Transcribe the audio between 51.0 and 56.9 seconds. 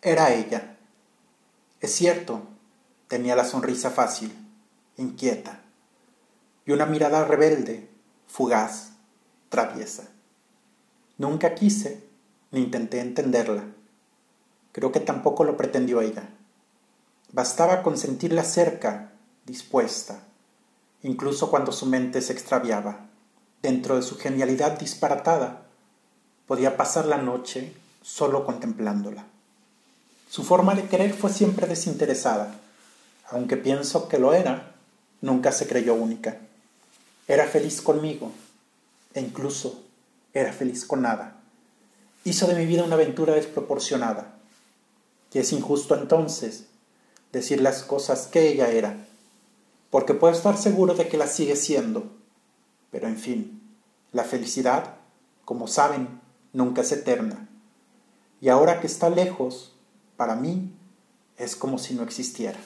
que la sigue siendo. Pero en fin, la felicidad, como saben, nunca